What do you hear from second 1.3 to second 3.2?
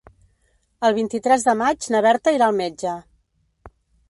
de maig na Berta irà al metge.